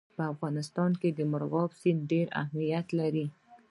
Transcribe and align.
په 0.15 0.23
افغانستان 0.33 0.91
کې 1.01 1.09
مورغاب 1.31 1.71
سیند 1.81 2.01
ډېر 2.11 2.27
اهمیت 2.41 2.87
لري. 2.99 3.25